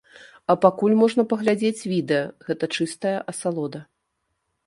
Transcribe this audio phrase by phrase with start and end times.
[0.53, 3.79] А пакуль можна паглядзець відэа, гэта чыстая асалода.